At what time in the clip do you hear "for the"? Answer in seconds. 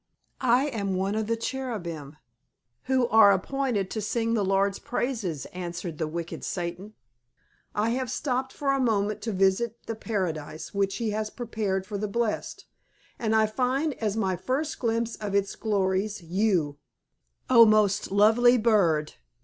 11.85-12.07